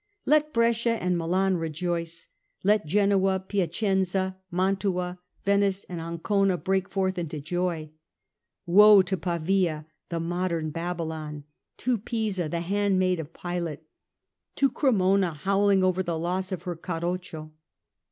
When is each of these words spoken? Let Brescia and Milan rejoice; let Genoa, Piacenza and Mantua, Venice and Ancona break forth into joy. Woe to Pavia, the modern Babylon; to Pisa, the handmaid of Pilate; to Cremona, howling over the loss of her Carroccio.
Let 0.25 0.51
Brescia 0.51 0.93
and 0.99 1.15
Milan 1.15 1.57
rejoice; 1.57 2.25
let 2.63 2.87
Genoa, 2.87 3.39
Piacenza 3.39 4.17
and 4.21 4.35
Mantua, 4.49 5.19
Venice 5.43 5.83
and 5.87 6.01
Ancona 6.01 6.57
break 6.57 6.89
forth 6.89 7.19
into 7.19 7.39
joy. 7.39 7.91
Woe 8.65 9.03
to 9.03 9.15
Pavia, 9.15 9.85
the 10.09 10.19
modern 10.19 10.71
Babylon; 10.71 11.43
to 11.77 11.99
Pisa, 11.99 12.49
the 12.49 12.61
handmaid 12.61 13.19
of 13.19 13.31
Pilate; 13.31 13.83
to 14.55 14.71
Cremona, 14.71 15.35
howling 15.35 15.83
over 15.83 16.01
the 16.01 16.17
loss 16.17 16.51
of 16.51 16.63
her 16.63 16.75
Carroccio. 16.75 17.51